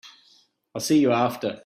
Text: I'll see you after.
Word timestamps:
I'll 0.73 0.81
see 0.81 0.97
you 0.99 1.11
after. 1.11 1.59